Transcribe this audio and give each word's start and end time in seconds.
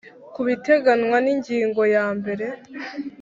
ku 0.33 0.41
biteganywa 0.47 1.17
ni 1.23 1.33
ngingo 1.39 1.81
ya 1.95 2.05
mbere 2.17 2.45